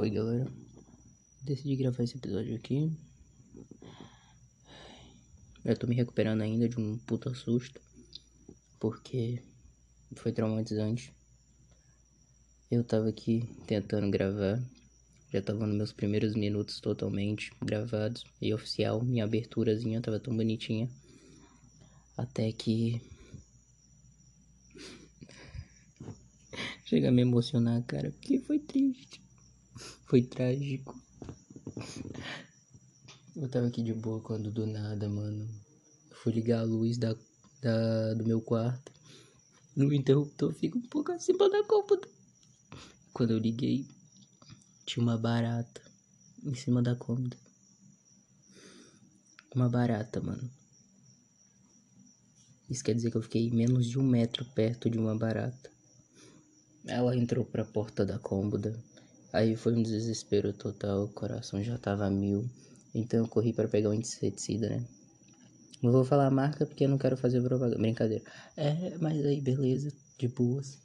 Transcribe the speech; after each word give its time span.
Oi 0.00 0.10
galera, 0.10 0.46
decidi 1.42 1.74
gravar 1.74 2.04
esse 2.04 2.16
episódio 2.16 2.54
aqui. 2.54 2.96
Eu 5.64 5.76
tô 5.76 5.88
me 5.88 5.94
recuperando 5.96 6.42
ainda 6.42 6.68
de 6.68 6.78
um 6.78 6.96
puta 6.98 7.34
susto, 7.34 7.80
porque 8.78 9.42
foi 10.14 10.30
traumatizante. 10.30 11.12
Eu 12.70 12.84
tava 12.84 13.08
aqui 13.08 13.42
tentando 13.66 14.08
gravar, 14.08 14.62
já 15.32 15.42
tava 15.42 15.66
nos 15.66 15.76
meus 15.76 15.92
primeiros 15.92 16.36
minutos 16.36 16.78
totalmente 16.78 17.50
gravados 17.60 18.24
e 18.40 18.54
oficial. 18.54 19.02
Minha 19.02 19.24
aberturazinha 19.24 20.00
tava 20.00 20.20
tão 20.20 20.36
bonitinha, 20.36 20.88
até 22.16 22.52
que. 22.52 23.02
Chega 26.86 27.08
a 27.08 27.10
me 27.10 27.22
emocionar, 27.22 27.82
cara, 27.82 28.12
porque 28.12 28.38
foi 28.38 28.60
triste. 28.60 29.27
Foi 30.06 30.22
trágico. 30.22 31.00
Eu 33.36 33.48
tava 33.48 33.68
aqui 33.68 33.82
de 33.82 33.94
boa 33.94 34.20
quando 34.20 34.50
do 34.50 34.66
nada, 34.66 35.08
mano. 35.08 35.48
Eu 36.10 36.16
fui 36.16 36.32
ligar 36.32 36.60
a 36.60 36.64
luz 36.64 36.98
da, 36.98 37.14
da, 37.62 38.14
do 38.14 38.24
meu 38.24 38.40
quarto. 38.40 38.90
No 39.76 39.92
interruptor 39.92 40.52
fica 40.52 40.76
um 40.76 40.88
pouco 40.88 41.12
acima 41.12 41.48
da 41.48 41.62
cômoda. 41.62 42.08
Quando 43.12 43.30
eu 43.30 43.38
liguei, 43.38 43.86
tinha 44.84 45.02
uma 45.02 45.16
barata 45.16 45.80
em 46.42 46.54
cima 46.54 46.82
da 46.82 46.96
cômoda. 46.96 47.36
Uma 49.54 49.68
barata, 49.68 50.20
mano. 50.20 50.50
Isso 52.68 52.82
quer 52.82 52.94
dizer 52.94 53.10
que 53.10 53.16
eu 53.16 53.22
fiquei 53.22 53.50
menos 53.50 53.86
de 53.86 53.98
um 53.98 54.02
metro 54.02 54.44
perto 54.46 54.90
de 54.90 54.98
uma 54.98 55.16
barata. 55.16 55.70
Ela 56.86 57.16
entrou 57.16 57.44
pra 57.44 57.64
porta 57.64 58.04
da 58.04 58.18
cômoda 58.18 58.78
Aí 59.32 59.56
foi 59.56 59.74
um 59.74 59.82
desespero 59.82 60.52
total, 60.52 61.04
o 61.04 61.08
coração 61.08 61.62
já 61.62 61.76
tava 61.78 62.08
mil. 62.10 62.48
Então 62.94 63.20
eu 63.20 63.28
corri 63.28 63.52
para 63.52 63.68
pegar 63.68 63.90
um 63.90 63.94
inseticida, 63.94 64.68
né? 64.68 64.84
Não 65.82 65.92
vou 65.92 66.04
falar 66.04 66.26
a 66.26 66.30
marca 66.30 66.66
porque 66.66 66.84
eu 66.84 66.88
não 66.88 66.98
quero 66.98 67.16
fazer 67.16 67.40
propaganda. 67.42 67.78
Brincadeira. 67.78 68.24
É, 68.56 68.96
mas 69.00 69.24
aí 69.24 69.40
beleza, 69.40 69.92
de 70.18 70.28
boas. 70.28 70.78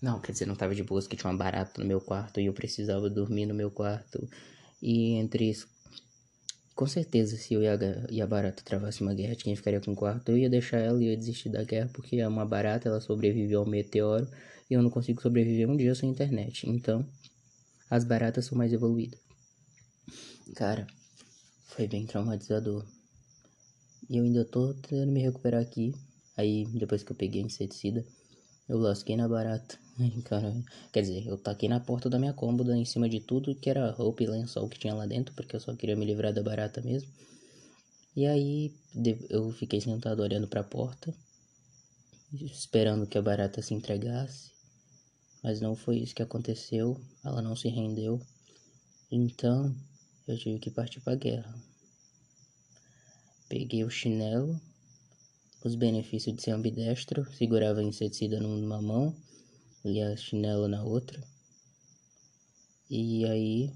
Não, 0.00 0.20
quer 0.20 0.32
dizer, 0.32 0.46
não 0.46 0.54
tava 0.54 0.74
de 0.74 0.82
boas 0.82 1.06
que 1.06 1.16
tinha 1.16 1.30
uma 1.30 1.38
barata 1.38 1.80
no 1.80 1.86
meu 1.86 2.00
quarto 2.00 2.38
e 2.38 2.46
eu 2.46 2.52
precisava 2.52 3.08
dormir 3.08 3.46
no 3.46 3.54
meu 3.54 3.70
quarto. 3.70 4.28
E 4.80 5.14
entre 5.14 5.50
isso, 5.50 5.66
com 6.74 6.86
certeza, 6.86 7.36
se 7.38 7.54
eu 7.54 7.62
e 7.62 7.68
a, 7.68 7.78
e 8.10 8.20
a 8.20 8.26
barata 8.26 8.62
travasse 8.62 9.00
uma 9.00 9.14
guerra, 9.14 9.34
quem 9.34 9.56
ficaria 9.56 9.80
com 9.80 9.92
o 9.92 9.96
quarto? 9.96 10.28
Eu 10.28 10.36
ia 10.36 10.50
deixar 10.50 10.78
ela 10.78 11.02
e 11.02 11.06
ia 11.06 11.16
desistir 11.16 11.48
da 11.48 11.64
guerra 11.64 11.88
porque 11.92 12.16
é 12.16 12.28
uma 12.28 12.44
barata, 12.44 12.88
ela 12.88 13.00
sobreviveu 13.00 13.60
ao 13.60 13.66
meteoro 13.66 14.28
e 14.70 14.74
eu 14.74 14.82
não 14.82 14.90
consigo 14.90 15.22
sobreviver 15.22 15.68
um 15.68 15.76
dia 15.76 15.94
sem 15.94 16.10
internet. 16.10 16.68
Então, 16.68 17.04
as 17.88 18.04
baratas 18.04 18.46
são 18.46 18.58
mais 18.58 18.72
evoluídas. 18.72 19.20
Cara, 20.54 20.86
foi 21.66 21.86
bem 21.86 22.06
traumatizador. 22.06 22.84
E 24.08 24.16
eu 24.16 24.24
ainda 24.24 24.44
tô 24.44 24.72
tentando 24.74 25.12
me 25.12 25.20
recuperar 25.20 25.60
aqui. 25.60 25.94
Aí, 26.36 26.64
depois 26.66 27.02
que 27.02 27.12
eu 27.12 27.16
peguei 27.16 27.42
a 27.42 27.46
inseticida, 27.46 28.04
eu 28.68 28.78
lasquei 28.78 29.16
na 29.16 29.28
barata. 29.28 29.78
Quer 30.92 31.00
dizer, 31.00 31.26
eu 31.26 31.38
taquei 31.38 31.68
na 31.68 31.80
porta 31.80 32.10
da 32.10 32.18
minha 32.18 32.32
cômoda 32.32 32.76
em 32.76 32.84
cima 32.84 33.08
de 33.08 33.20
tudo 33.20 33.54
que 33.54 33.70
era 33.70 33.90
roupa 33.90 34.22
e 34.22 34.26
lençol 34.26 34.68
que 34.68 34.78
tinha 34.78 34.94
lá 34.94 35.06
dentro, 35.06 35.34
porque 35.34 35.56
eu 35.56 35.60
só 35.60 35.74
queria 35.74 35.96
me 35.96 36.04
livrar 36.04 36.32
da 36.32 36.42
barata 36.42 36.80
mesmo. 36.80 37.10
E 38.14 38.26
aí, 38.26 38.74
eu 39.28 39.50
fiquei 39.52 39.80
sentado 39.80 40.22
olhando 40.22 40.48
para 40.48 40.60
a 40.60 40.64
porta, 40.64 41.14
esperando 42.32 43.06
que 43.06 43.18
a 43.18 43.22
barata 43.22 43.60
se 43.60 43.74
entregasse. 43.74 44.55
Mas 45.42 45.60
não 45.60 45.76
foi 45.76 45.98
isso 45.98 46.14
que 46.14 46.22
aconteceu, 46.22 47.00
ela 47.24 47.40
não 47.40 47.54
se 47.54 47.68
rendeu. 47.68 48.20
Então 49.10 49.74
eu 50.26 50.36
tive 50.36 50.58
que 50.58 50.70
partir 50.70 51.00
para 51.00 51.12
a 51.12 51.16
guerra. 51.16 51.54
Peguei 53.48 53.84
o 53.84 53.90
chinelo, 53.90 54.60
os 55.64 55.74
benefícios 55.74 56.34
de 56.34 56.42
ser 56.42 56.50
ambidestro, 56.50 57.24
segurava 57.34 57.82
inseticida 57.82 58.40
numa 58.40 58.82
mão 58.82 59.14
e 59.84 60.00
a 60.02 60.16
chinelo 60.16 60.66
na 60.66 60.82
outra. 60.82 61.22
E 62.90 63.24
aí 63.24 63.72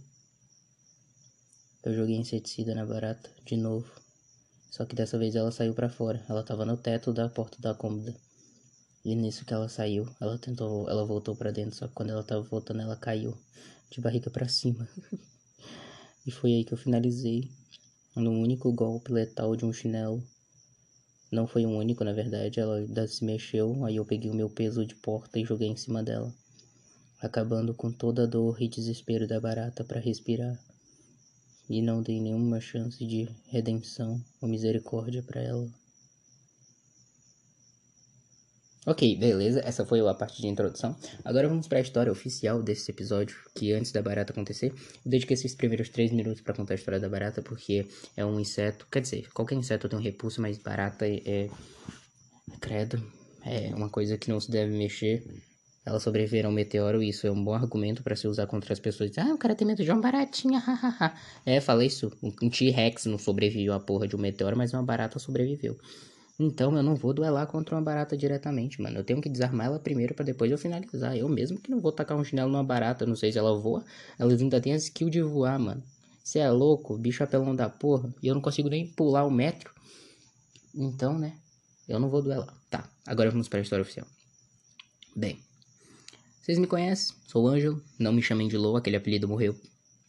eu 1.82 1.94
joguei 1.94 2.16
inseticida 2.16 2.74
na 2.74 2.84
barata 2.84 3.30
de 3.44 3.56
novo. 3.56 3.90
Só 4.70 4.84
que 4.84 4.94
dessa 4.94 5.18
vez 5.18 5.34
ela 5.34 5.50
saiu 5.50 5.74
para 5.74 5.88
fora. 5.88 6.24
Ela 6.28 6.42
tava 6.42 6.64
no 6.64 6.76
teto 6.76 7.12
da 7.12 7.28
porta 7.28 7.60
da 7.60 7.74
cômoda. 7.74 8.14
E 9.02 9.14
nisso 9.14 9.46
que 9.46 9.54
ela 9.54 9.68
saiu, 9.68 10.06
ela 10.20 10.36
tentou, 10.36 10.88
ela 10.88 11.06
voltou 11.06 11.34
para 11.34 11.50
dentro, 11.50 11.74
só 11.74 11.88
que 11.88 11.94
quando 11.94 12.10
ela 12.10 12.22
tava 12.22 12.42
voltando, 12.42 12.82
ela 12.82 12.96
caiu 12.96 13.34
de 13.90 13.98
barriga 13.98 14.28
para 14.28 14.46
cima. 14.46 14.86
e 16.26 16.30
foi 16.30 16.52
aí 16.52 16.64
que 16.64 16.74
eu 16.74 16.78
finalizei 16.78 17.50
num 18.14 18.42
único 18.42 18.70
golpe 18.72 19.10
letal 19.10 19.56
de 19.56 19.64
um 19.64 19.72
chinelo. 19.72 20.22
Não 21.32 21.46
foi 21.46 21.64
um 21.64 21.78
único, 21.78 22.04
na 22.04 22.12
verdade, 22.12 22.60
ela 22.60 22.84
se 23.08 23.24
mexeu, 23.24 23.84
aí 23.86 23.96
eu 23.96 24.04
peguei 24.04 24.30
o 24.30 24.34
meu 24.34 24.50
peso 24.50 24.84
de 24.84 24.94
porta 24.96 25.38
e 25.38 25.46
joguei 25.46 25.68
em 25.68 25.76
cima 25.76 26.02
dela, 26.02 26.34
acabando 27.20 27.72
com 27.72 27.90
toda 27.90 28.24
a 28.24 28.26
dor 28.26 28.60
e 28.60 28.68
desespero 28.68 29.26
da 29.26 29.40
barata 29.40 29.82
para 29.82 30.00
respirar. 30.00 30.60
E 31.70 31.80
não 31.80 32.02
dei 32.02 32.20
nenhuma 32.20 32.60
chance 32.60 33.06
de 33.06 33.28
redenção 33.46 34.22
ou 34.42 34.48
misericórdia 34.48 35.22
para 35.22 35.40
ela. 35.40 35.79
Ok, 38.86 39.14
beleza, 39.16 39.60
essa 39.60 39.84
foi 39.84 40.00
a 40.00 40.14
parte 40.14 40.40
de 40.40 40.48
introdução. 40.48 40.96
Agora 41.22 41.46
vamos 41.46 41.68
para 41.68 41.78
a 41.78 41.82
história 41.82 42.10
oficial 42.10 42.62
desse 42.62 42.90
episódio, 42.90 43.36
que 43.54 43.74
antes 43.74 43.92
da 43.92 44.00
barata 44.00 44.32
acontecer, 44.32 44.72
eu 45.04 45.10
dediquei 45.10 45.34
esses 45.34 45.54
primeiros 45.54 45.90
3 45.90 46.10
minutos 46.12 46.40
para 46.40 46.54
contar 46.54 46.72
a 46.72 46.76
história 46.76 46.98
da 46.98 47.06
barata, 47.06 47.42
porque 47.42 47.86
é 48.16 48.24
um 48.24 48.40
inseto, 48.40 48.86
quer 48.90 49.02
dizer, 49.02 49.28
qualquer 49.34 49.56
inseto 49.56 49.86
tem 49.86 49.98
um 49.98 50.02
repulso, 50.02 50.40
mas 50.40 50.56
barata 50.56 51.06
é, 51.06 51.20
é 51.26 51.50
credo, 52.58 53.02
é 53.44 53.70
uma 53.74 53.90
coisa 53.90 54.16
que 54.16 54.30
não 54.30 54.40
se 54.40 54.50
deve 54.50 54.74
mexer. 54.74 55.22
Ela 55.84 56.00
sobreviver 56.00 56.46
ao 56.46 56.52
meteoro, 56.52 57.02
isso 57.02 57.26
é 57.26 57.30
um 57.30 57.44
bom 57.44 57.54
argumento 57.54 58.02
para 58.02 58.16
se 58.16 58.26
usar 58.26 58.46
contra 58.46 58.72
as 58.72 58.80
pessoas. 58.80 59.10
Ah, 59.18 59.34
o 59.34 59.38
cara 59.38 59.54
tem 59.54 59.66
medo 59.66 59.84
de 59.84 59.90
uma 59.90 60.00
baratinha, 60.00 60.58
hahaha. 60.60 61.14
é, 61.44 61.60
falei 61.60 61.88
isso. 61.88 62.10
Um 62.22 62.48
T-Rex 62.48 63.04
não 63.04 63.18
sobreviveu 63.18 63.74
à 63.74 63.80
porra 63.80 64.08
de 64.08 64.16
um 64.16 64.18
meteoro, 64.18 64.56
mas 64.56 64.72
uma 64.72 64.82
barata 64.82 65.18
sobreviveu. 65.18 65.76
Então 66.42 66.74
eu 66.74 66.82
não 66.82 66.96
vou 66.96 67.12
duelar 67.12 67.46
contra 67.46 67.76
uma 67.76 67.82
barata 67.82 68.16
diretamente, 68.16 68.80
mano. 68.80 68.96
Eu 68.96 69.04
tenho 69.04 69.20
que 69.20 69.28
desarmar 69.28 69.66
ela 69.66 69.78
primeiro 69.78 70.14
para 70.14 70.24
depois 70.24 70.50
eu 70.50 70.56
finalizar. 70.56 71.14
Eu 71.14 71.28
mesmo 71.28 71.60
que 71.60 71.70
não 71.70 71.78
vou 71.78 71.92
tacar 71.92 72.16
um 72.16 72.24
chinelo 72.24 72.50
numa 72.50 72.64
barata, 72.64 73.04
não 73.04 73.14
sei 73.14 73.30
se 73.30 73.38
ela 73.38 73.54
voa. 73.58 73.84
Elas 74.18 74.40
ainda 74.40 74.58
têm 74.58 74.72
a 74.72 74.76
skill 74.76 75.10
de 75.10 75.20
voar, 75.20 75.58
mano. 75.58 75.82
Você 76.24 76.38
é 76.38 76.50
louco, 76.50 76.96
bicho 76.96 77.22
apelão 77.22 77.54
da 77.54 77.68
porra. 77.68 78.10
E 78.22 78.28
eu 78.28 78.34
não 78.34 78.40
consigo 78.40 78.70
nem 78.70 78.86
pular 78.86 79.26
um 79.26 79.30
metro. 79.30 79.70
Então, 80.74 81.18
né? 81.18 81.36
Eu 81.86 82.00
não 82.00 82.08
vou 82.08 82.22
duelar. 82.22 82.56
Tá, 82.70 82.88
agora 83.06 83.30
vamos 83.30 83.46
para 83.46 83.58
a 83.58 83.62
história 83.62 83.82
oficial. 83.82 84.06
Bem, 85.14 85.38
vocês 86.40 86.58
me 86.58 86.66
conhecem? 86.66 87.14
Sou 87.26 87.44
o 87.44 87.48
Ângelo. 87.48 87.82
Não 87.98 88.14
me 88.14 88.22
chamem 88.22 88.48
de 88.48 88.56
Lou, 88.56 88.78
aquele 88.78 88.96
apelido 88.96 89.28
morreu. 89.28 89.54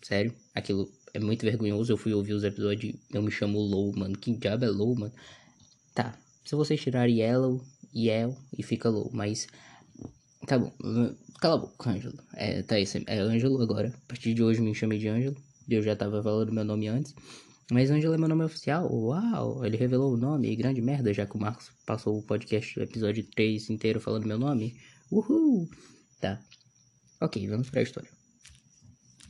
Sério, 0.02 0.34
aquilo 0.56 0.90
é 1.14 1.20
muito 1.20 1.42
vergonhoso. 1.42 1.92
Eu 1.92 1.98
fui 1.98 2.14
ouvir 2.14 2.32
os 2.32 2.46
episódios 2.46 2.96
eu 3.14 3.22
me 3.22 3.32
chamo 3.32 3.60
Low, 3.60 3.92
mano. 3.98 4.18
Que 4.18 4.34
diabo 4.34 4.64
é 4.64 4.70
Low, 4.70 4.96
mano? 4.96 5.14
Tá, 5.94 6.18
se 6.46 6.56
vocês 6.56 6.82
tirarem 6.82 7.20
yellow, 7.20 7.62
yell 7.94 8.38
e 8.58 8.64
fica 8.64 8.90
low, 8.90 9.10
mas 9.14 9.48
tá 10.48 10.58
bom. 10.58 10.72
Cala 11.40 11.56
a 11.56 11.58
boca, 11.58 11.90
Ângelo. 11.90 12.18
É, 12.34 12.62
tá 12.62 12.80
isso, 12.80 12.98
é 13.08 13.20
Ângelo 13.20 13.62
agora. 13.62 13.90
A 13.90 14.08
partir 14.08 14.34
de 14.34 14.44
hoje 14.44 14.62
me 14.62 14.76
chamei 14.76 15.00
de 15.00 15.08
Ângelo. 15.08 15.36
Eu 15.70 15.82
já 15.82 15.96
tava 15.96 16.22
falando 16.22 16.52
meu 16.52 16.64
nome 16.64 16.88
antes. 16.88 17.16
Mas 17.72 17.90
Ângelo 17.90 18.14
é 18.14 18.18
meu 18.18 18.28
nome 18.28 18.44
oficial. 18.44 18.94
Uau, 18.94 19.66
ele 19.66 19.78
revelou 19.78 20.14
o 20.14 20.18
nome. 20.18 20.56
Grande 20.56 20.82
merda, 20.82 21.14
já 21.14 21.26
que 21.26 21.36
o 21.36 21.40
Marcos 21.40 21.72
passou 21.86 22.18
o 22.18 22.22
podcast, 22.22 22.78
o 22.78 22.84
episódio 22.84 23.24
3 23.34 23.70
inteiro 23.70 24.00
falando 24.00 24.28
meu 24.28 24.38
nome. 24.38 24.76
Uhul. 25.10 25.70
Tá. 26.20 26.40
Ok, 27.20 27.48
vamos 27.48 27.70
pra 27.70 27.82
história. 27.82 28.10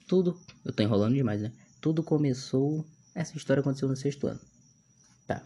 Tudo. 0.08 0.38
Eu 0.66 0.74
tô 0.74 0.82
enrolando 0.82 1.14
demais, 1.14 1.42
né? 1.42 1.52
Tudo 1.80 2.04
começou. 2.04 2.86
Essa 3.14 3.38
história 3.38 3.62
aconteceu 3.62 3.88
no 3.88 3.96
sexto 3.96 4.28
ano. 4.28 4.40
Tá. 5.28 5.44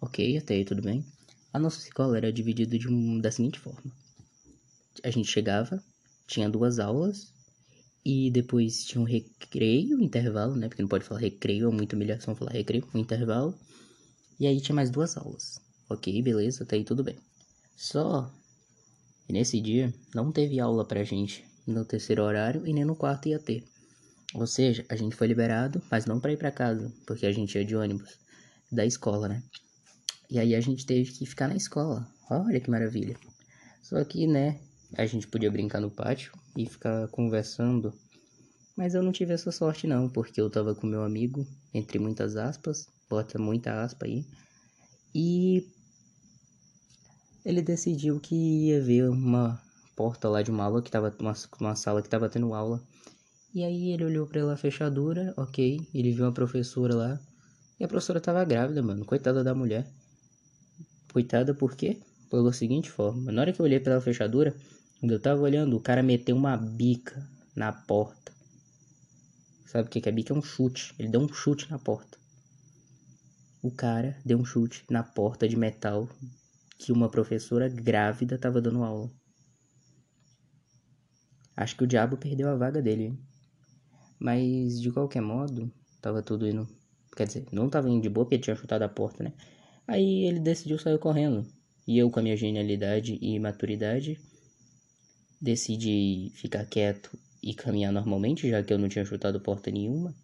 Ok, 0.00 0.38
até 0.38 0.54
aí 0.54 0.64
tudo 0.64 0.80
bem. 0.80 1.04
A 1.52 1.58
nossa 1.58 1.78
escola 1.78 2.16
era 2.16 2.32
dividida 2.32 2.78
de 2.78 3.20
da 3.20 3.30
seguinte 3.30 3.58
forma: 3.58 3.92
a 5.04 5.10
gente 5.10 5.30
chegava, 5.30 5.82
tinha 6.26 6.48
duas 6.48 6.78
aulas, 6.78 7.32
e 8.04 8.30
depois 8.30 8.84
tinha 8.84 9.00
um 9.00 9.04
recreio, 9.04 10.00
intervalo, 10.00 10.56
né? 10.56 10.68
Porque 10.68 10.82
não 10.82 10.88
pode 10.88 11.04
falar 11.04 11.20
recreio, 11.20 11.68
é 11.68 11.72
muita 11.72 11.96
humilhação 11.96 12.34
falar 12.34 12.52
recreio, 12.52 12.88
um 12.94 12.98
intervalo. 12.98 13.54
E 14.38 14.46
aí 14.46 14.60
tinha 14.60 14.74
mais 14.74 14.90
duas 14.90 15.16
aulas. 15.16 15.60
Ok, 15.88 16.22
beleza, 16.22 16.64
até 16.64 16.76
aí 16.76 16.84
tudo 16.84 17.04
bem. 17.04 17.16
Só 17.76 18.32
nesse 19.28 19.60
dia 19.60 19.92
não 20.14 20.32
teve 20.32 20.58
aula 20.58 20.84
pra 20.84 21.04
gente 21.04 21.44
no 21.66 21.84
terceiro 21.84 22.22
horário 22.22 22.66
e 22.66 22.72
nem 22.72 22.84
no 22.84 22.96
quarto 22.96 23.28
ia 23.28 23.38
ter. 23.38 23.64
Ou 24.34 24.46
seja, 24.46 24.84
a 24.88 24.96
gente 24.96 25.14
foi 25.14 25.26
liberado, 25.26 25.82
mas 25.90 26.06
não 26.06 26.20
para 26.20 26.32
ir 26.32 26.36
para 26.38 26.50
casa, 26.50 26.90
porque 27.06 27.26
a 27.26 27.32
gente 27.32 27.56
ia 27.56 27.64
de 27.64 27.76
ônibus 27.76 28.18
da 28.72 28.86
escola, 28.86 29.28
né? 29.28 29.42
E 30.30 30.38
aí 30.38 30.54
a 30.54 30.60
gente 30.60 30.86
teve 30.86 31.10
que 31.10 31.26
ficar 31.26 31.48
na 31.48 31.56
escola. 31.56 32.06
Olha 32.30 32.60
que 32.60 32.70
maravilha. 32.70 33.16
Só 33.82 34.02
que, 34.04 34.26
né, 34.26 34.60
a 34.96 35.06
gente 35.06 35.26
podia 35.26 35.50
brincar 35.50 35.80
no 35.80 35.90
pátio 35.90 36.32
e 36.56 36.66
ficar 36.66 37.08
conversando. 37.08 37.92
Mas 38.76 38.94
eu 38.94 39.02
não 39.02 39.12
tive 39.12 39.32
essa 39.32 39.50
sorte 39.50 39.86
não, 39.86 40.08
porque 40.08 40.40
eu 40.40 40.50
tava 40.50 40.74
com 40.74 40.86
meu 40.86 41.02
amigo, 41.02 41.46
entre 41.74 41.98
muitas 41.98 42.36
aspas, 42.36 42.88
bota 43.08 43.38
muita 43.38 43.82
aspa 43.82 44.06
aí, 44.06 44.24
e 45.14 45.68
ele 47.44 47.62
decidiu 47.62 48.20
que 48.20 48.34
ia 48.34 48.80
ver 48.80 49.08
uma 49.10 49.60
porta 49.96 50.28
lá 50.28 50.40
de 50.42 50.50
uma 50.50 50.64
aula 50.64 50.82
que 50.82 50.90
tava, 50.90 51.14
uma, 51.18 51.34
uma 51.60 51.74
sala 51.74 52.02
que 52.02 52.08
tava 52.08 52.28
tendo 52.28 52.54
aula. 52.54 52.80
E 53.52 53.64
aí 53.64 53.90
ele 53.90 54.04
olhou 54.04 54.26
pra 54.26 54.40
ela 54.40 54.54
a 54.54 54.56
fechadura, 54.56 55.34
ok, 55.36 55.80
ele 55.92 56.12
viu 56.12 56.24
uma 56.24 56.32
professora 56.32 56.94
lá, 56.94 57.20
e 57.78 57.84
a 57.84 57.88
professora 57.88 58.20
tava 58.20 58.44
grávida, 58.44 58.82
mano, 58.82 59.04
coitada 59.04 59.42
da 59.42 59.54
mulher. 59.54 59.86
Coitada 61.12 61.52
por 61.54 61.74
quê? 61.74 62.00
Pela 62.30 62.52
seguinte 62.52 62.90
forma, 62.90 63.32
na 63.32 63.40
hora 63.40 63.52
que 63.52 63.60
eu 63.60 63.64
olhei 63.64 63.80
pela 63.80 64.00
fechadura, 64.00 64.54
quando 65.00 65.12
eu 65.12 65.20
tava 65.20 65.40
olhando, 65.40 65.76
o 65.76 65.80
cara 65.80 66.02
meteu 66.02 66.36
uma 66.36 66.56
bica 66.56 67.26
na 67.56 67.72
porta. 67.72 68.32
Sabe 69.66 69.88
o 69.88 69.90
que 69.90 70.08
é 70.08 70.12
bica? 70.12 70.32
É 70.32 70.36
um 70.36 70.42
chute. 70.42 70.94
Ele 70.98 71.08
deu 71.08 71.20
um 71.20 71.32
chute 71.32 71.70
na 71.70 71.78
porta. 71.78 72.18
O 73.62 73.70
cara 73.70 74.16
deu 74.24 74.38
um 74.38 74.44
chute 74.44 74.84
na 74.90 75.02
porta 75.02 75.48
de 75.48 75.56
metal 75.56 76.08
que 76.78 76.92
uma 76.92 77.08
professora 77.08 77.68
grávida 77.68 78.38
tava 78.38 78.60
dando 78.60 78.82
aula. 78.84 79.10
Acho 81.56 81.76
que 81.76 81.84
o 81.84 81.86
diabo 81.86 82.16
perdeu 82.16 82.48
a 82.48 82.54
vaga 82.54 82.80
dele, 82.80 83.04
hein? 83.04 83.18
Mas 84.18 84.80
de 84.80 84.90
qualquer 84.90 85.20
modo, 85.20 85.72
tava 86.00 86.22
tudo 86.22 86.48
indo. 86.48 86.68
Quer 87.16 87.26
dizer, 87.26 87.46
não 87.52 87.68
tava 87.68 87.90
indo 87.90 88.02
de 88.02 88.08
boa 88.08 88.24
porque 88.24 88.38
tinha 88.38 88.56
chutado 88.56 88.82
a 88.82 88.88
porta, 88.88 89.24
né? 89.24 89.34
Aí 89.90 90.24
ele 90.24 90.38
decidiu 90.38 90.78
sair 90.78 90.96
correndo. 91.00 91.44
E 91.84 91.98
eu, 91.98 92.08
com 92.12 92.20
a 92.20 92.22
minha 92.22 92.36
genialidade 92.36 93.18
e 93.20 93.36
maturidade, 93.40 94.20
decidi 95.40 96.30
ficar 96.36 96.64
quieto 96.64 97.10
e 97.42 97.52
caminhar 97.52 97.92
normalmente, 97.92 98.48
já 98.48 98.62
que 98.62 98.72
eu 98.72 98.78
não 98.78 98.88
tinha 98.88 99.04
chutado 99.04 99.40
porta 99.40 99.68
nenhuma. 99.68 100.14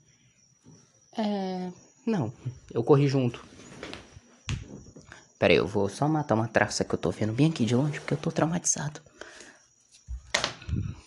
É. 1.19 1.73
Não, 2.07 2.33
eu 2.73 2.85
corri 2.85 3.09
junto. 3.09 3.45
Pera 5.37 5.53
aí, 5.53 5.59
eu 5.59 5.67
vou 5.67 5.89
só 5.89 6.07
matar 6.07 6.37
uma 6.37 6.47
traça 6.47 6.85
que 6.85 6.95
eu 6.95 6.99
tô 6.99 7.11
vendo 7.11 7.33
bem 7.33 7.51
aqui 7.51 7.65
de 7.65 7.75
longe, 7.75 7.99
porque 7.99 8.15
eu 8.15 8.19
tô 8.19 8.31
traumatizado. 8.31 9.01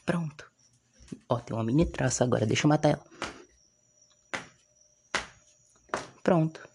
Pronto. 0.06 0.52
Ó, 1.30 1.40
tem 1.40 1.56
uma 1.56 1.64
mini 1.64 1.86
traça 1.86 2.26
agora, 2.26 2.46
deixa 2.46 2.66
eu 2.66 2.70
matar 2.70 2.90
ela. 2.90 3.06
Pronto. 6.22 6.68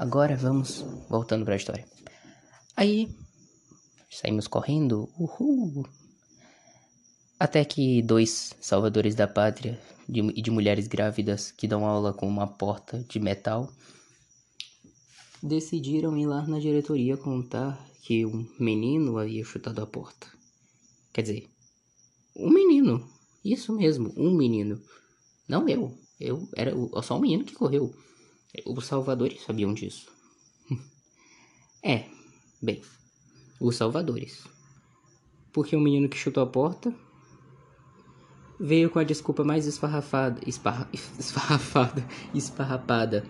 Agora 0.00 0.36
vamos 0.36 0.84
voltando 1.10 1.44
para 1.44 1.54
a 1.54 1.56
história. 1.56 1.84
Aí 2.76 3.08
saímos 4.08 4.46
correndo, 4.46 5.08
uhul. 5.18 5.84
Até 7.36 7.64
que 7.64 8.00
dois 8.02 8.54
salvadores 8.60 9.16
da 9.16 9.26
pátria 9.26 9.76
e 10.08 10.12
de, 10.12 10.40
de 10.40 10.50
mulheres 10.52 10.86
grávidas 10.86 11.50
que 11.50 11.66
dão 11.66 11.84
aula 11.84 12.12
com 12.12 12.28
uma 12.28 12.46
porta 12.46 13.04
de 13.08 13.18
metal 13.18 13.68
decidiram 15.42 16.16
ir 16.16 16.26
lá 16.26 16.46
na 16.46 16.60
diretoria 16.60 17.16
contar 17.16 17.84
que 18.00 18.24
um 18.24 18.46
menino 18.56 19.18
havia 19.18 19.42
chutado 19.42 19.82
a 19.82 19.86
porta. 19.86 20.28
Quer 21.12 21.22
dizer, 21.22 21.48
um 22.36 22.50
menino. 22.50 23.04
Isso 23.44 23.72
mesmo, 23.72 24.14
um 24.16 24.30
menino. 24.30 24.80
Não 25.48 25.68
eu. 25.68 25.92
Eu 26.20 26.48
era 26.54 26.72
só 27.02 27.16
um 27.16 27.20
menino 27.20 27.44
que 27.44 27.54
correu. 27.54 27.92
Os 28.66 28.86
salvadores 28.86 29.42
sabiam 29.42 29.74
disso. 29.74 30.10
é, 31.84 32.06
bem, 32.62 32.82
os 33.60 33.76
salvadores. 33.76 34.44
Porque 35.52 35.76
o 35.76 35.80
menino 35.80 36.08
que 36.08 36.16
chutou 36.16 36.42
a 36.42 36.46
porta 36.46 36.94
veio 38.58 38.90
com 38.90 38.98
a 38.98 39.04
desculpa 39.04 39.44
mais 39.44 39.66
esfarrafada, 39.66 40.40
esparra, 40.46 40.88
esfarrafada, 40.92 42.06
esfarrapada 42.34 43.24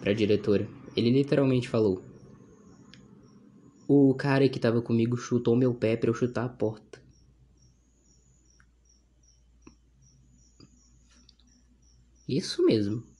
pra 0.00 0.12
diretora. 0.12 0.68
Ele 0.96 1.10
literalmente 1.10 1.68
falou: 1.68 2.02
O 3.86 4.14
cara 4.14 4.48
que 4.48 4.60
tava 4.60 4.80
comigo 4.80 5.16
chutou 5.16 5.56
meu 5.56 5.74
pé 5.74 5.96
pra 5.96 6.08
eu 6.10 6.14
chutar 6.14 6.44
a 6.44 6.48
porta. 6.48 7.04
Isso 12.28 12.64
mesmo. 12.64 13.15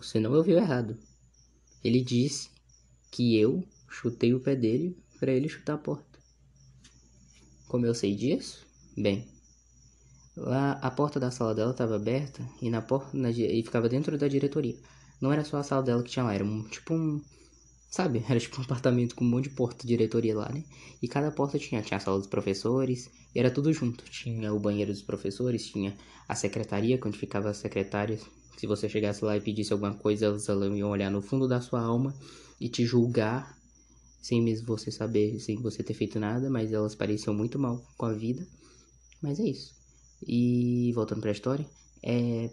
Você 0.00 0.18
não 0.18 0.32
ouviu 0.32 0.56
errado. 0.56 0.96
Ele 1.84 2.00
disse 2.00 2.50
que 3.10 3.36
eu 3.36 3.62
chutei 3.88 4.32
o 4.34 4.40
pé 4.40 4.56
dele 4.56 4.96
para 5.18 5.32
ele 5.32 5.48
chutar 5.48 5.74
a 5.74 5.78
porta. 5.78 6.18
Como 7.68 7.86
eu 7.86 7.94
sei 7.94 8.14
disso? 8.14 8.66
Bem, 8.96 9.28
lá 10.36 10.72
a 10.72 10.90
porta 10.90 11.20
da 11.20 11.30
sala 11.30 11.54
dela 11.54 11.72
estava 11.72 11.96
aberta 11.96 12.42
e 12.60 12.70
na 12.70 12.82
porta 12.82 13.16
na, 13.16 13.30
e 13.30 13.62
ficava 13.62 13.88
dentro 13.88 14.16
da 14.16 14.26
diretoria. 14.26 14.76
Não 15.20 15.32
era 15.32 15.44
só 15.44 15.58
a 15.58 15.62
sala 15.62 15.82
dela 15.82 16.02
que 16.02 16.10
tinha 16.10 16.24
lá, 16.24 16.34
era 16.34 16.44
um, 16.44 16.62
tipo 16.64 16.94
um 16.94 17.22
Sabe? 17.90 18.24
Era 18.30 18.38
tipo 18.38 18.60
um 18.60 18.64
apartamento 18.64 19.16
com 19.16 19.24
um 19.24 19.28
monte 19.28 19.48
de 19.48 19.56
porta 19.56 19.82
de 19.82 19.88
diretoria 19.88 20.36
lá, 20.36 20.48
né? 20.48 20.62
E 21.02 21.08
cada 21.08 21.30
porta 21.32 21.58
tinha, 21.58 21.82
tinha 21.82 21.98
a 21.98 22.00
sala 22.00 22.18
dos 22.18 22.28
professores, 22.28 23.10
era 23.34 23.50
tudo 23.50 23.72
junto. 23.72 24.04
Tinha 24.04 24.54
o 24.54 24.60
banheiro 24.60 24.92
dos 24.92 25.02
professores, 25.02 25.66
tinha 25.66 25.96
a 26.28 26.34
secretaria, 26.36 27.00
onde 27.04 27.18
ficava 27.18 27.50
as 27.50 27.56
secretárias. 27.56 28.24
Se 28.56 28.66
você 28.66 28.88
chegasse 28.88 29.24
lá 29.24 29.36
e 29.36 29.40
pedisse 29.40 29.72
alguma 29.72 29.94
coisa, 29.94 30.26
elas 30.26 30.46
iam 30.48 30.90
olhar 30.90 31.10
no 31.10 31.22
fundo 31.22 31.48
da 31.48 31.60
sua 31.60 31.80
alma 31.80 32.14
e 32.60 32.68
te 32.68 32.84
julgar, 32.84 33.58
sem 34.20 34.42
mesmo 34.42 34.66
você 34.66 34.90
saber, 34.90 35.40
sem 35.40 35.56
você 35.56 35.82
ter 35.82 35.94
feito 35.94 36.20
nada, 36.20 36.50
mas 36.50 36.72
elas 36.72 36.94
pareciam 36.94 37.34
muito 37.34 37.58
mal 37.58 37.82
com 37.96 38.06
a 38.06 38.12
vida. 38.12 38.46
Mas 39.22 39.40
é 39.40 39.44
isso. 39.44 39.74
E 40.26 40.92
voltando 40.94 41.20
para 41.20 41.30
a 41.30 41.32
história, 41.32 41.66
é, 42.02 42.50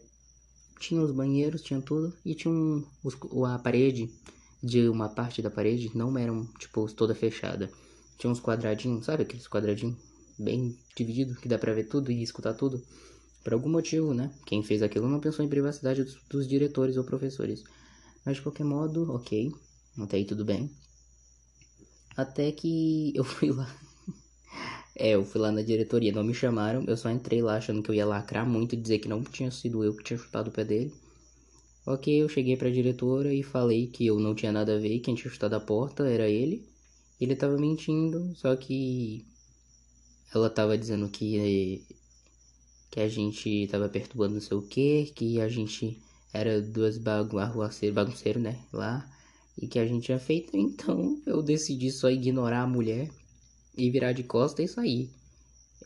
tinha 0.79 1.01
os 1.01 1.11
banheiros, 1.11 1.61
tinha 1.61 1.81
tudo, 1.81 2.13
e 2.25 2.33
tinha 2.33 2.53
um, 2.53 2.85
os, 3.03 3.17
a 3.45 3.59
parede 3.59 4.09
de 4.63 4.87
uma 4.87 5.09
parte 5.09 5.41
da 5.41 5.49
parede 5.49 5.91
não 5.95 6.17
eram, 6.17 6.45
tipo, 6.57 6.91
toda 6.93 7.13
fechada. 7.13 7.69
Tinha 8.17 8.31
uns 8.31 8.39
quadradinhos, 8.39 9.05
sabe 9.05 9.23
aqueles 9.23 9.47
quadradinhos 9.47 9.97
bem 10.37 10.77
dividido 10.95 11.35
que 11.35 11.47
dá 11.47 11.57
pra 11.57 11.73
ver 11.73 11.87
tudo 11.87 12.11
e 12.11 12.21
escutar 12.21 12.53
tudo? 12.53 12.81
Por 13.47 13.53
algum 13.53 13.69
motivo, 13.69 14.13
né? 14.13 14.29
Quem 14.45 14.61
fez 14.61 14.81
aquilo 14.81 15.07
não 15.07 15.21
pensou 15.21 15.45
em 15.45 15.47
privacidade 15.47 16.03
dos, 16.03 16.17
dos 16.29 16.45
diretores 16.45 16.97
ou 16.97 17.05
professores. 17.05 17.63
Mas 18.25 18.35
de 18.35 18.41
qualquer 18.41 18.65
modo, 18.65 19.09
ok. 19.09 19.53
Até 19.97 20.17
aí 20.17 20.25
tudo 20.25 20.43
bem. 20.43 20.69
Até 22.17 22.51
que 22.51 23.13
eu 23.15 23.23
fui 23.23 23.49
lá. 23.51 23.73
é, 24.93 25.11
eu 25.11 25.23
fui 25.23 25.39
lá 25.39 25.49
na 25.49 25.61
diretoria, 25.61 26.11
não 26.11 26.25
me 26.25 26.33
chamaram. 26.33 26.83
Eu 26.85 26.97
só 26.97 27.09
entrei 27.09 27.41
lá 27.41 27.55
achando 27.55 27.81
que 27.81 27.89
eu 27.89 27.95
ia 27.95 28.05
lacrar 28.05 28.45
muito 28.45 28.75
e 28.75 28.77
dizer 28.77 28.99
que 28.99 29.07
não 29.07 29.23
tinha 29.23 29.49
sido 29.49 29.81
eu 29.81 29.95
que 29.95 30.03
tinha 30.03 30.19
chutado 30.19 30.49
o 30.49 30.51
pé 30.51 30.65
dele. 30.65 30.93
Ok, 31.85 32.21
eu 32.21 32.27
cheguei 32.27 32.57
pra 32.57 32.69
diretora 32.69 33.33
e 33.33 33.41
falei 33.43 33.87
que 33.87 34.05
eu 34.05 34.19
não 34.19 34.35
tinha 34.35 34.51
nada 34.51 34.75
a 34.75 34.77
ver, 34.77 34.99
quem 34.99 35.15
tinha 35.15 35.31
chutado 35.31 35.55
a 35.55 35.59
porta 35.61 36.05
era 36.05 36.27
ele. 36.27 36.67
Ele 37.17 37.33
tava 37.33 37.57
mentindo, 37.57 38.35
só 38.35 38.53
que 38.57 39.25
ela 40.33 40.49
tava 40.49 40.77
dizendo 40.77 41.07
que 41.09 41.81
que 42.91 42.99
a 42.99 43.07
gente 43.07 43.67
tava 43.67 43.89
perturbando 43.89 44.35
não 44.35 44.41
sei 44.41 44.57
o 44.57 44.61
que, 44.61 45.11
que 45.15 45.41
a 45.41 45.47
gente 45.47 46.01
era 46.33 46.61
duas 46.61 46.97
bagunceiros, 46.97 47.95
bagunceiro, 47.95 48.39
né, 48.39 48.59
lá, 48.71 49.09
e 49.57 49.67
que 49.67 49.79
a 49.79 49.85
gente 49.85 50.05
tinha 50.05 50.19
feito, 50.19 50.55
então 50.55 51.21
eu 51.25 51.41
decidi 51.41 51.91
só 51.91 52.09
ignorar 52.09 52.61
a 52.61 52.67
mulher 52.67 53.09
e 53.75 53.89
virar 53.89 54.13
de 54.13 54.23
costas 54.23 54.69
e 54.69 54.73
sair. 54.73 55.09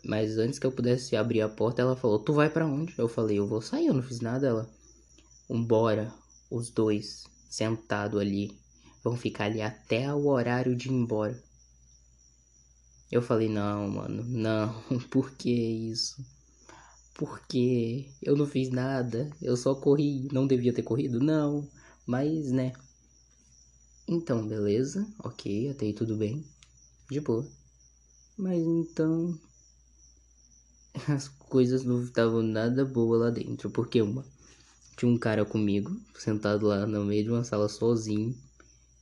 Mas 0.03 0.38
antes 0.38 0.58
que 0.58 0.65
eu 0.65 0.72
pudesse 0.72 1.15
abrir 1.15 1.41
a 1.41 1.50
porta, 1.50 1.81
ela 1.81 1.96
falou: 1.96 2.20
"Tu 2.20 2.34
vai 2.34 2.50
para 2.50 2.65
onde?" 2.65 2.93
Eu 2.98 3.08
falei: 3.08 3.38
"Eu 3.38 3.48
vou 3.48 3.62
sair, 3.62 3.88
eu 3.88 3.93
não 3.93 4.01
fiz 4.01 4.20
nada." 4.20 4.48
Ela: 4.48 4.70
Embora 5.50 6.12
os 6.50 6.70
dois 6.70 7.25
sentado 7.50 8.20
ali 8.20 8.58
vão 9.03 9.15
ficar 9.15 9.46
ali 9.46 9.62
até 9.62 10.13
o 10.13 10.27
horário 10.27 10.75
de 10.75 10.89
ir 10.89 10.93
embora. 10.93 11.41
Eu 13.12 13.22
falei, 13.22 13.50
não, 13.50 13.89
mano, 13.89 14.24
não, 14.24 14.81
por 15.12 15.31
que 15.31 15.51
isso? 15.51 16.24
Porque 17.13 18.09
eu 18.21 18.35
não 18.35 18.45
fiz 18.45 18.69
nada, 18.69 19.29
eu 19.41 19.55
só 19.55 19.73
corri, 19.75 20.27
não 20.31 20.47
devia 20.47 20.73
ter 20.73 20.83
corrido, 20.83 21.19
não, 21.19 21.67
mas 22.05 22.51
né. 22.51 22.73
Então, 24.07 24.47
beleza, 24.47 25.07
ok, 25.17 25.69
até 25.71 25.85
aí 25.87 25.93
tudo 25.93 26.15
bem, 26.15 26.45
de 27.09 27.19
boa. 27.21 27.47
Mas 28.37 28.59
então, 28.61 29.39
as 31.07 31.27
coisas 31.27 31.83
não 31.83 32.01
estavam 32.03 32.41
nada 32.41 32.85
boas 32.85 33.21
lá 33.21 33.29
dentro, 33.29 33.69
porque 33.69 34.01
uma 34.01 34.23
tinha 34.97 35.11
um 35.11 35.17
cara 35.17 35.45
comigo, 35.45 35.95
sentado 36.15 36.67
lá 36.67 36.85
no 36.87 37.05
meio 37.05 37.23
de 37.25 37.31
uma 37.31 37.43
sala 37.43 37.69
sozinho. 37.69 38.35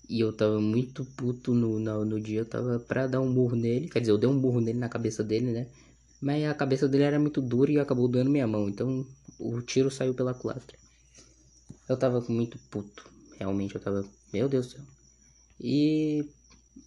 E 0.09 0.19
eu 0.21 0.33
tava 0.33 0.59
muito 0.61 1.05
puto 1.05 1.53
no, 1.53 1.79
no, 1.79 2.05
no 2.05 2.19
dia, 2.21 2.41
eu 2.41 2.45
tava 2.45 2.79
pra 2.79 3.07
dar 3.07 3.21
um 3.21 3.33
burro 3.33 3.55
nele. 3.55 3.89
Quer 3.89 4.01
dizer, 4.01 4.11
eu 4.11 4.17
dei 4.17 4.29
um 4.29 4.39
burro 4.39 4.61
nele 4.61 4.79
na 4.79 4.89
cabeça 4.89 5.23
dele, 5.23 5.51
né? 5.51 5.67
Mas 6.21 6.43
a 6.45 6.53
cabeça 6.53 6.87
dele 6.87 7.03
era 7.03 7.19
muito 7.19 7.41
dura 7.41 7.71
e 7.71 7.79
acabou 7.79 8.07
doendo 8.07 8.29
minha 8.29 8.47
mão. 8.47 8.67
Então 8.67 9.05
o 9.39 9.61
tiro 9.61 9.89
saiu 9.89 10.13
pela 10.13 10.33
culatra. 10.33 10.77
Eu 11.87 11.97
tava 11.97 12.19
muito 12.27 12.57
puto. 12.69 13.09
Realmente 13.37 13.75
eu 13.75 13.81
tava. 13.81 14.05
Meu 14.33 14.49
Deus 14.49 14.67
do 14.67 14.71
céu. 14.73 14.81
E 15.59 16.25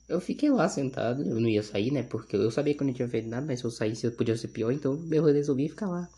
eu 0.08 0.20
fiquei 0.20 0.50
lá 0.50 0.68
sentado, 0.68 1.22
eu 1.22 1.40
não 1.40 1.48
ia 1.48 1.62
sair, 1.62 1.90
né? 1.90 2.02
Porque 2.02 2.36
eu 2.36 2.50
sabia 2.50 2.74
que 2.74 2.82
eu 2.82 2.86
não 2.86 2.94
tinha 2.94 3.08
feito 3.08 3.28
nada, 3.28 3.46
mas 3.46 3.60
se 3.60 3.64
eu 3.66 3.70
saísse 3.70 4.10
podia 4.10 4.36
ser 4.36 4.48
pior, 4.48 4.70
então 4.70 5.02
eu 5.10 5.24
resolvi 5.24 5.68
ficar 5.68 5.88
lá. 5.88 6.08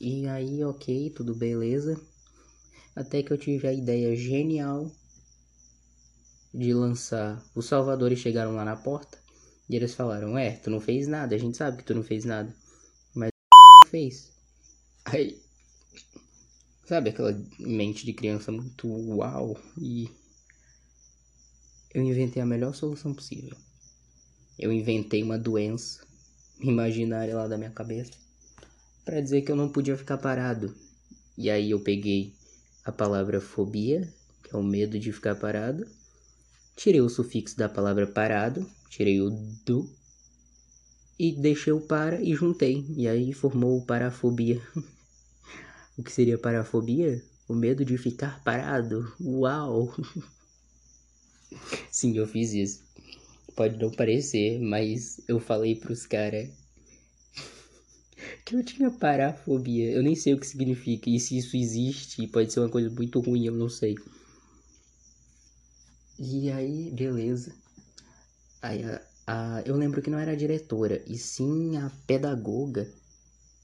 E 0.00 0.26
aí, 0.28 0.62
ok, 0.62 1.10
tudo 1.10 1.34
beleza. 1.34 2.00
Até 2.94 3.22
que 3.22 3.32
eu 3.32 3.38
tive 3.38 3.66
a 3.66 3.72
ideia 3.72 4.14
genial 4.14 4.90
de 6.52 6.72
lançar. 6.72 7.42
Os 7.54 7.66
salvadores 7.66 8.18
chegaram 8.18 8.54
lá 8.54 8.64
na 8.64 8.76
porta 8.76 9.25
e 9.68 9.76
eles 9.76 9.94
falaram: 9.94 10.36
É, 10.38 10.52
tu 10.52 10.70
não 10.70 10.80
fez 10.80 11.06
nada, 11.06 11.34
a 11.34 11.38
gente 11.38 11.56
sabe 11.56 11.78
que 11.78 11.84
tu 11.84 11.94
não 11.94 12.02
fez 12.02 12.24
nada. 12.24 12.54
Mas 13.14 13.30
fez. 13.90 14.32
Aí. 15.04 15.40
Sabe 16.84 17.10
aquela 17.10 17.36
mente 17.58 18.06
de 18.06 18.12
criança 18.12 18.52
muito 18.52 18.86
uau? 18.86 19.60
E 19.76 20.08
eu 21.92 22.02
inventei 22.02 22.40
a 22.40 22.46
melhor 22.46 22.74
solução 22.74 23.12
possível. 23.12 23.56
Eu 24.56 24.72
inventei 24.72 25.22
uma 25.22 25.36
doença 25.36 26.06
imaginária 26.60 27.34
lá 27.34 27.48
da 27.48 27.58
minha 27.58 27.70
cabeça 27.70 28.12
para 29.04 29.20
dizer 29.20 29.42
que 29.42 29.50
eu 29.50 29.56
não 29.56 29.68
podia 29.68 29.96
ficar 29.96 30.18
parado. 30.18 30.74
E 31.36 31.50
aí 31.50 31.70
eu 31.70 31.80
peguei 31.80 32.34
a 32.84 32.92
palavra 32.92 33.40
fobia, 33.40 34.12
que 34.44 34.54
é 34.54 34.58
o 34.58 34.62
medo 34.62 34.98
de 34.98 35.12
ficar 35.12 35.34
parado, 35.34 35.86
tirei 36.76 37.00
o 37.00 37.08
sufixo 37.08 37.56
da 37.56 37.68
palavra 37.68 38.06
parado, 38.06 38.70
tirei 38.90 39.20
o 39.20 39.30
do 39.64 39.90
e 41.18 41.32
deixei 41.32 41.72
o 41.72 41.80
para 41.80 42.20
e 42.20 42.34
juntei. 42.34 42.84
E 42.96 43.08
aí 43.08 43.32
formou 43.32 43.78
o 43.78 43.84
parafobia. 43.84 44.60
o 45.96 46.02
que 46.02 46.12
seria 46.12 46.38
parafobia? 46.38 47.24
O 47.48 47.54
medo 47.54 47.84
de 47.84 47.96
ficar 47.96 48.42
parado. 48.44 49.10
Uau! 49.20 49.94
Sim, 51.90 52.16
eu 52.16 52.26
fiz 52.26 52.52
isso. 52.52 52.84
Pode 53.54 53.78
não 53.78 53.90
parecer, 53.90 54.60
mas 54.60 55.20
eu 55.26 55.40
falei 55.40 55.74
pros 55.74 56.04
caras 56.04 56.50
que 58.44 58.54
eu 58.54 58.62
tinha 58.62 58.90
parafobia. 58.90 59.90
Eu 59.92 60.02
nem 60.02 60.14
sei 60.14 60.34
o 60.34 60.38
que 60.38 60.46
significa. 60.46 61.08
E 61.08 61.18
se 61.18 61.38
isso 61.38 61.56
existe, 61.56 62.26
pode 62.26 62.52
ser 62.52 62.60
uma 62.60 62.68
coisa 62.68 62.90
muito 62.90 63.18
ruim, 63.20 63.46
eu 63.46 63.54
não 63.54 63.68
sei. 63.68 63.96
E 66.18 66.50
aí, 66.50 66.90
beleza. 66.90 67.52
Aí 68.62 68.82
a, 68.84 69.00
a, 69.26 69.62
eu 69.66 69.76
lembro 69.76 70.02
que 70.02 70.10
não 70.10 70.18
era 70.18 70.32
a 70.32 70.36
diretora, 70.36 71.02
e 71.06 71.16
sim 71.18 71.76
a 71.76 71.90
pedagoga. 72.06 72.90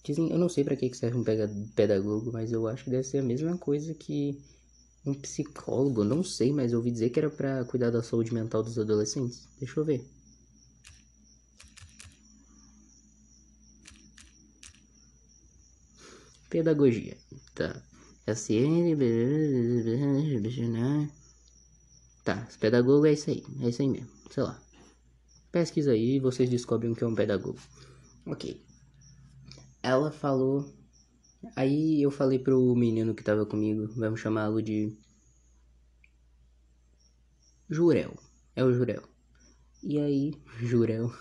Dizem, 0.05 0.31
eu 0.31 0.39
não 0.39 0.49
sei 0.49 0.65
para 0.65 0.77
que 0.77 0.93
serve 0.95 1.17
um 1.19 1.25
pedagogo, 1.75 2.31
mas 2.33 2.53
eu 2.53 2.67
acho 2.67 2.85
que 2.85 2.91
deve 2.91 3.05
ser 3.05 3.19
a 3.19 3.23
mesma 3.23 3.57
coisa 3.57 3.95
que 3.95 4.39
um 5.07 5.15
psicólogo, 5.15 6.05
não 6.05 6.23
sei, 6.23 6.53
mas 6.53 6.73
eu 6.73 6.79
ouvi 6.79 6.91
dizer 6.91 7.11
que 7.11 7.19
era 7.21 7.31
para 7.31 7.65
cuidar 7.65 7.91
da 7.91 8.03
saúde 8.03 8.33
mental 8.35 8.63
dos 8.63 8.79
adolescentes. 8.79 9.49
Deixa 9.59 9.81
eu 9.81 9.85
ver. 9.85 10.05
Pedagogia. 16.51 17.17
Tá. 17.55 17.83
SN. 18.27 18.97
Tá, 22.25 22.49
pedagogo 22.61 23.07
é 23.07 23.13
isso 23.13 23.31
aí. 23.31 23.45
É 23.61 23.69
isso 23.69 23.83
aí 23.83 23.89
mesmo. 23.89 24.11
Sei 24.31 24.43
lá. 24.43 24.61
Pesquisa 25.51 25.93
aí 25.93 26.17
e 26.17 26.21
vocês 26.21 26.49
descobrem 26.49 26.93
o 26.93 26.97
que 26.97 27.05
é 27.05 27.07
um 27.07 27.15
pedagogo. 27.15 27.59
Ok. 28.27 28.61
Ela 29.83 30.11
falou 30.11 30.73
Aí 31.57 32.01
eu 32.01 32.11
falei 32.11 32.39
pro 32.39 32.75
menino 32.77 33.15
que 33.15 33.25
tava 33.25 33.45
comigo, 33.45 33.89
vamos 33.97 34.21
chamá-lo 34.21 34.63
de 34.63 34.97
Jurel. 37.69 38.15
É 38.55 38.63
o 38.65 38.73
Jurel. 38.73 39.03
E 39.83 39.99
aí, 39.99 40.35
Jurel. 40.63 41.13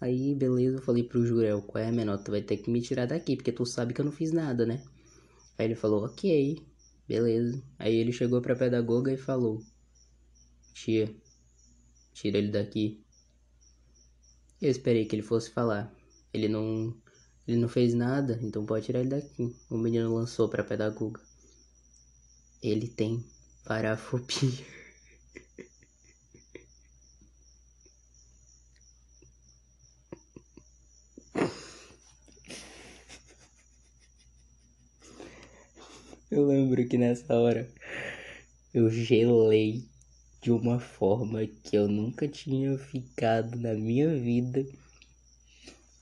Aí, 0.00 0.34
beleza, 0.34 0.78
eu 0.78 0.82
falei 0.82 1.04
pro 1.04 1.24
Jurel, 1.26 1.60
qual 1.62 1.84
é, 1.84 1.92
menor? 1.92 2.18
Tu 2.18 2.30
vai 2.30 2.42
ter 2.42 2.56
que 2.56 2.70
me 2.70 2.80
tirar 2.80 3.06
daqui, 3.06 3.36
porque 3.36 3.52
tu 3.52 3.66
sabe 3.66 3.92
que 3.92 4.00
eu 4.00 4.04
não 4.04 4.12
fiz 4.12 4.32
nada, 4.32 4.64
né? 4.64 4.82
Aí 5.58 5.66
ele 5.66 5.74
falou, 5.74 6.04
ok, 6.04 6.56
beleza. 7.06 7.62
Aí 7.78 7.96
ele 7.96 8.12
chegou 8.12 8.40
pra 8.40 8.56
pedagoga 8.56 9.12
e 9.12 9.16
falou, 9.18 9.62
tia, 10.76 11.10
tira 12.12 12.36
ele 12.36 12.50
daqui. 12.50 13.02
Eu 14.60 14.70
esperei 14.70 15.06
que 15.06 15.16
ele 15.16 15.22
fosse 15.22 15.50
falar. 15.50 15.92
Ele 16.32 16.48
não 16.48 16.94
ele 17.48 17.58
não 17.58 17.68
fez 17.68 17.94
nada, 17.94 18.38
então 18.42 18.66
pode 18.66 18.86
tirar 18.86 19.00
ele 19.00 19.08
daqui. 19.10 19.56
O 19.70 19.78
menino 19.78 20.14
lançou 20.14 20.48
para 20.48 20.62
a 20.62 20.66
pedagoga. 20.66 21.20
Ele 22.62 22.88
tem 22.88 23.24
parafobia. 23.64 24.76
Eu 36.28 36.44
lembro 36.44 36.86
que 36.86 36.98
nessa 36.98 37.34
hora 37.34 37.70
eu 38.74 38.90
gelei 38.90 39.88
de 40.46 40.52
uma 40.52 40.78
forma 40.78 41.44
que 41.44 41.76
eu 41.76 41.88
nunca 41.88 42.28
tinha 42.28 42.78
ficado 42.78 43.58
na 43.58 43.74
minha 43.74 44.16
vida. 44.16 44.64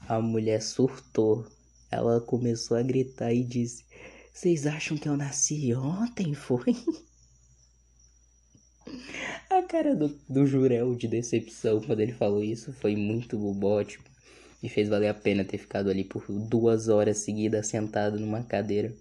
A 0.06 0.20
mulher 0.20 0.60
surtou. 0.60 1.46
Ela 1.90 2.20
começou 2.20 2.76
a 2.76 2.82
gritar 2.82 3.32
e 3.32 3.42
disse: 3.42 3.86
Vocês 4.34 4.66
acham 4.66 4.98
que 4.98 5.08
eu 5.08 5.16
nasci 5.16 5.74
ontem? 5.74 6.34
Foi? 6.34 6.76
A 9.48 9.62
cara 9.62 9.96
do, 9.96 10.08
do 10.28 10.46
Jurel 10.46 10.94
de 10.94 11.08
decepção 11.08 11.80
quando 11.80 12.00
ele 12.00 12.12
falou 12.12 12.44
isso 12.44 12.70
foi 12.70 12.94
muito 12.94 13.38
ótimo. 13.64 14.04
E 14.62 14.68
fez 14.68 14.90
valer 14.90 15.08
a 15.08 15.14
pena 15.14 15.42
ter 15.42 15.56
ficado 15.56 15.88
ali 15.88 16.04
por 16.04 16.26
duas 16.28 16.88
horas 16.88 17.16
seguidas 17.18 17.68
sentado 17.68 18.20
numa 18.20 18.42
cadeira. 18.42 18.94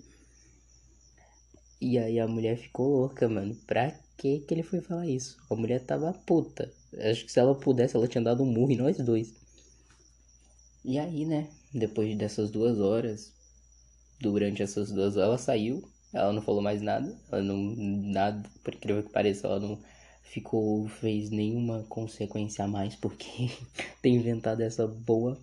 E 1.82 1.98
aí 1.98 2.18
a 2.18 2.28
mulher 2.30 2.58
ficou 2.58 2.88
louca, 2.88 3.28
mano. 3.28 3.56
Pra 3.68 3.94
que 4.18 4.40
que 4.40 4.54
ele 4.54 4.64
foi 4.64 4.82
falar 4.82 5.08
isso? 5.08 5.38
A 5.50 5.56
mulher 5.56 5.82
tava 5.82 6.14
puta. 6.14 6.72
Acho 6.98 7.26
que 7.26 7.32
se 7.32 7.40
ela 7.40 7.56
pudesse, 7.56 7.96
ela 7.96 8.08
tinha 8.08 8.24
dado 8.24 8.44
um 8.44 8.46
murro 8.46 8.72
em 8.72 8.78
nós 8.78 8.98
dois. 8.98 9.34
E 10.86 11.00
aí, 11.00 11.26
né, 11.26 11.48
depois 11.74 12.16
dessas 12.18 12.52
duas 12.52 12.80
horas, 12.80 13.34
durante 14.20 14.62
essas 14.62 14.92
duas 14.92 15.16
horas, 15.16 15.28
ela 15.28 15.38
saiu, 15.38 15.84
ela 16.14 16.34
não 16.34 16.42
falou 16.42 16.62
mais 16.62 16.82
nada, 16.82 17.16
ela 17.32 17.42
não, 17.42 17.58
nada, 17.58 18.50
por 18.64 18.74
incrível 18.74 19.04
que 19.04 19.10
pareça, 19.10 19.48
ela 19.48 19.60
não 19.60 19.80
ficou, 20.24 20.88
fez 20.88 21.30
nenhuma 21.30 21.84
consequência 21.90 22.66
a 22.66 22.68
mais, 22.68 22.96
porque 22.96 23.50
tem 24.02 24.16
inventado 24.16 24.62
essa 24.62 24.86
boa, 24.88 25.38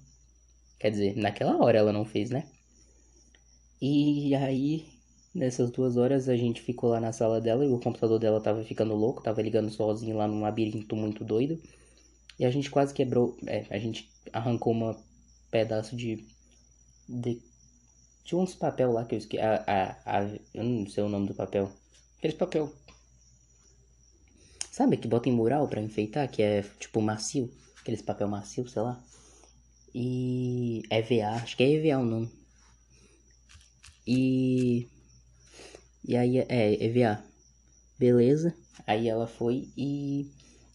quer 0.78 0.90
dizer, 0.90 1.16
naquela 1.16 1.56
hora 1.56 1.78
ela 1.78 1.92
não 1.92 2.04
fez, 2.04 2.30
né? 2.30 2.46
E 3.80 4.34
aí, 4.34 4.86
nessas 5.34 5.70
duas 5.70 5.96
horas, 5.96 6.28
a 6.28 6.37
gente 6.37 6.60
ficou 6.60 6.90
lá 6.90 7.00
na 7.00 7.12
sala 7.12 7.40
dela 7.40 7.64
e 7.64 7.68
o 7.68 7.78
computador 7.78 8.18
dela 8.18 8.40
tava 8.40 8.64
ficando 8.64 8.94
louco, 8.94 9.22
tava 9.22 9.42
ligando 9.42 9.70
sozinho 9.70 10.16
lá 10.16 10.26
num 10.26 10.42
labirinto 10.42 10.96
muito 10.96 11.25
doido. 11.25 11.60
E 12.38 12.44
a 12.44 12.50
gente 12.50 12.70
quase 12.70 12.94
quebrou, 12.94 13.37
é, 13.46 13.66
a 13.70 13.78
gente 13.78 14.10
arrancou 14.32 14.72
uma 14.72 14.96
pedaço 15.50 15.96
de. 15.96 16.25
de 17.08 17.40
tinha 18.25 18.38
uns 18.40 18.54
papel 18.54 18.92
lá 18.92 19.04
que 19.04 19.14
eu 19.14 19.18
esqueci. 19.18 19.42
A, 19.42 19.64
a, 19.66 20.18
a, 20.20 20.25
eu 20.54 20.64
não 20.64 20.88
sei 20.88 21.02
o 21.02 21.08
nome 21.08 21.26
do 21.26 21.34
papel. 21.34 21.70
Aqueles 22.18 22.37
papel. 22.37 22.72
Sabe 24.70 24.96
que 24.96 25.08
bota 25.08 25.28
em 25.28 25.32
mural 25.32 25.68
pra 25.68 25.80
enfeitar? 25.80 26.30
Que 26.30 26.42
é 26.42 26.62
tipo 26.78 27.00
macio. 27.02 27.50
Aqueles 27.80 28.02
papel 28.02 28.28
macio, 28.28 28.68
sei 28.68 28.82
lá. 28.82 29.02
E. 29.94 30.82
EVA. 30.90 31.42
Acho 31.42 31.56
que 31.56 31.62
é 31.62 31.72
EVA 31.72 31.99
o 31.99 32.04
nome. 32.04 32.30
E. 34.06 34.88
E 36.04 36.16
aí. 36.16 36.38
É, 36.38 36.85
EVA. 36.85 37.23
Beleza. 37.99 38.54
Aí 38.87 39.09
ela 39.09 39.26
foi 39.26 39.69
e. 39.76 40.26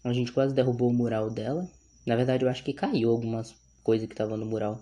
A 0.03 0.13
gente 0.13 0.31
quase 0.31 0.53
derrubou 0.53 0.89
o 0.89 0.93
mural 0.93 1.29
dela. 1.29 1.67
Na 2.05 2.15
verdade, 2.15 2.45
eu 2.45 2.49
acho 2.49 2.63
que 2.63 2.73
caiu 2.73 3.09
algumas 3.09 3.55
coisa 3.83 4.07
que 4.07 4.15
tava 4.15 4.35
no 4.35 4.45
mural. 4.45 4.79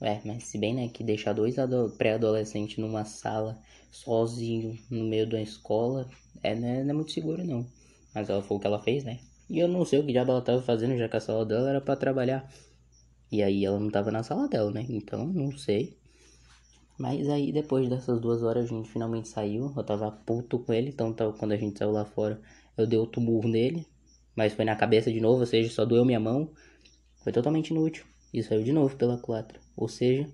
É, 0.00 0.20
mas 0.24 0.44
se 0.44 0.58
bem, 0.58 0.74
né, 0.74 0.88
que 0.88 1.04
deixar 1.04 1.32
dois 1.32 1.56
pré-adolescentes 1.96 2.78
numa 2.78 3.04
sala, 3.04 3.58
sozinho, 3.90 4.78
no 4.90 5.04
meio 5.04 5.28
da 5.28 5.40
escola, 5.40 6.08
é, 6.42 6.54
né, 6.54 6.82
não 6.82 6.90
é 6.90 6.92
muito 6.92 7.12
seguro, 7.12 7.44
não. 7.44 7.66
Mas 8.14 8.28
ela 8.28 8.42
foi 8.42 8.56
o 8.56 8.60
que 8.60 8.66
ela 8.66 8.82
fez, 8.82 9.04
né? 9.04 9.18
E 9.48 9.58
eu 9.58 9.68
não 9.68 9.84
sei 9.84 9.98
o 9.98 10.04
que 10.04 10.12
diabo 10.12 10.32
ela 10.32 10.42
tava 10.42 10.62
fazendo, 10.62 10.96
já 10.96 11.08
que 11.08 11.16
a 11.16 11.20
sala 11.20 11.44
dela 11.44 11.68
era 11.70 11.80
para 11.80 11.96
trabalhar. 11.96 12.50
E 13.30 13.42
aí 13.42 13.64
ela 13.64 13.78
não 13.78 13.90
tava 13.90 14.10
na 14.10 14.22
sala 14.22 14.48
dela, 14.48 14.70
né? 14.70 14.86
Então, 14.88 15.26
não 15.26 15.56
sei. 15.56 15.96
Mas 16.98 17.28
aí, 17.28 17.52
depois 17.52 17.88
dessas 17.88 18.20
duas 18.20 18.42
horas, 18.42 18.64
a 18.64 18.68
gente 18.68 18.90
finalmente 18.90 19.28
saiu. 19.28 19.72
Eu 19.76 19.84
tava 19.84 20.10
puto 20.10 20.58
com 20.58 20.72
ele, 20.72 20.90
então 20.90 21.12
quando 21.38 21.52
a 21.52 21.56
gente 21.56 21.78
saiu 21.78 21.90
lá 21.90 22.04
fora, 22.04 22.40
eu 22.76 22.86
dei 22.86 22.98
outro 22.98 23.20
murro 23.20 23.48
nele. 23.48 23.86
Mas 24.36 24.52
foi 24.52 24.64
na 24.64 24.76
cabeça 24.76 25.12
de 25.12 25.20
novo, 25.20 25.40
ou 25.40 25.46
seja, 25.46 25.70
só 25.70 25.84
doeu 25.84 26.04
minha 26.04 26.20
mão. 26.20 26.50
Foi 27.22 27.32
totalmente 27.32 27.70
inútil 27.70 28.04
e 28.32 28.42
saiu 28.42 28.62
de 28.62 28.72
novo 28.72 28.96
pela 28.96 29.18
culatra. 29.18 29.60
Ou 29.76 29.88
seja, 29.88 30.28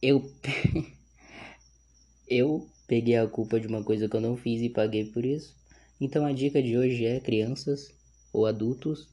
eu 0.00 0.30
eu 2.28 2.66
peguei 2.86 3.16
a 3.16 3.26
culpa 3.26 3.60
de 3.60 3.66
uma 3.66 3.82
coisa 3.82 4.08
que 4.08 4.16
eu 4.16 4.20
não 4.20 4.36
fiz 4.36 4.60
e 4.62 4.68
paguei 4.68 5.04
por 5.06 5.24
isso. 5.24 5.54
Então 6.00 6.24
a 6.26 6.32
dica 6.32 6.62
de 6.62 6.76
hoje 6.76 7.04
é, 7.04 7.20
crianças, 7.20 7.92
ou 8.32 8.46
adultos, 8.46 9.08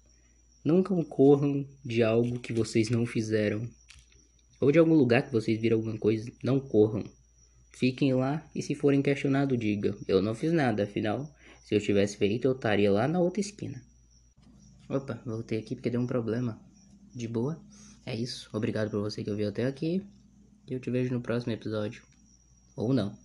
nunca 0.64 0.96
corram 1.06 1.66
de 1.86 2.04
algo 2.04 2.40
que 2.40 2.54
vocês 2.54 2.90
não 2.90 3.06
fizeram. 3.06 3.68
Ou 4.62 4.72
de 4.72 4.78
algum 4.78 4.94
lugar 4.94 5.24
que 5.24 5.32
vocês 5.32 5.60
viram 5.60 5.78
alguma 5.78 5.98
coisa, 5.98 6.32
não 6.44 6.60
corram. 6.60 7.04
Fiquem 7.74 8.14
lá 8.14 8.48
e 8.54 8.62
se 8.62 8.76
forem 8.76 9.02
questionados, 9.02 9.58
diga: 9.58 9.98
Eu 10.08 10.22
não 10.22 10.36
fiz 10.36 10.54
nada, 10.54 10.84
afinal, 10.84 11.28
se 11.64 11.74
eu 11.74 11.82
tivesse 11.82 12.16
feito, 12.16 12.48
eu 12.48 12.52
estaria 12.52 12.92
lá 12.92 13.08
na 13.08 13.20
outra 13.20 13.42
esquina. 13.42 13.82
Opa, 14.88 15.20
voltei 15.26 15.58
aqui 15.58 15.74
porque 15.74 15.90
deu 15.90 16.00
um 16.00 16.06
problema. 16.06 16.62
De 17.16 17.28
boa? 17.28 17.60
É 18.06 18.16
isso. 18.16 18.50
Obrigado 18.54 18.92
por 18.92 19.02
você 19.02 19.24
que 19.24 19.32
ouviu 19.32 19.50
até 19.50 19.66
aqui. 19.66 20.04
E 20.68 20.74
eu 20.74 20.80
te 20.80 20.92
vejo 20.92 21.14
no 21.14 21.22
próximo 21.22 21.54
episódio. 21.54 22.04
Ou 22.76 22.94
não. 22.94 23.18